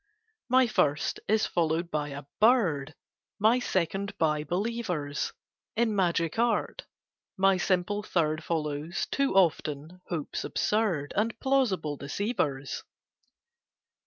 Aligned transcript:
My 0.49 0.65
First 0.65 1.19
is 1.27 1.45
followed 1.45 1.91
by 1.91 2.09
a 2.09 2.23
bird: 2.39 2.95
My 3.37 3.59
Second 3.59 4.17
by 4.17 4.43
believers 4.43 5.31
In 5.75 5.95
magic 5.95 6.39
art: 6.39 6.87
my 7.37 7.57
simple 7.57 8.01
Third 8.01 8.43
Follows, 8.43 9.05
too 9.11 9.35
often, 9.35 10.01
hopes 10.07 10.43
absurd 10.43 11.13
And 11.15 11.39
plausible 11.39 11.97
deceivers. 11.97 12.81